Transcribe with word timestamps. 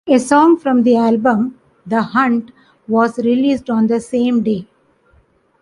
A 0.09 0.17
song 0.17 0.57
from 0.57 0.81
the 0.81 0.95
album, 0.97 1.59
"The 1.85 2.01
Hunt, 2.01 2.49
"was 2.87 3.19
released 3.19 3.69
on 3.69 3.85
the 3.85 3.99
same 3.99 4.41
day. 4.41 4.65